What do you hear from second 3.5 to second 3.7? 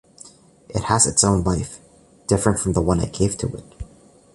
it.